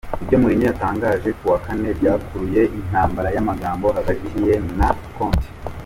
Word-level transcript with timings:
Ibyo 0.23 0.35
Mourinho 0.41 0.65
yatangaje 0.67 1.29
kuwa 1.37 1.57
Kane 1.65 1.89
byakuruye 1.99 2.61
intambara 2.77 3.27
y’amagambo 3.35 3.85
hagati 3.97 4.35
ye 4.47 4.55
na 4.77 4.89
Conte 5.15 5.49